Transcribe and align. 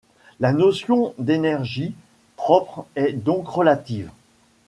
La 0.39 0.51
notion 0.51 1.13
d'énergie 1.19 1.93
propre 2.35 2.87
est 2.95 3.13
donc 3.13 3.47
relative. 3.47 4.09